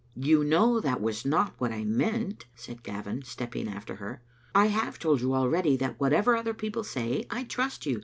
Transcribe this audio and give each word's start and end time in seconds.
"You 0.17 0.43
know 0.43 0.79
that 0.79 0.99
was 0.99 1.27
not 1.27 1.53
what 1.59 1.71
I 1.71 1.83
meant," 1.83 2.47
said 2.55 2.81
Gavin, 2.81 3.21
stepping 3.21 3.67
after 3.67 3.97
her." 3.97 4.23
I 4.55 4.65
have 4.65 4.97
told 4.97 5.21
you 5.21 5.35
already 5.35 5.77
that 5.77 5.99
what 5.99 6.11
ever 6.11 6.35
other 6.35 6.55
people 6.55 6.83
say, 6.83 7.27
I 7.29 7.43
trust 7.43 7.85
you. 7.85 7.99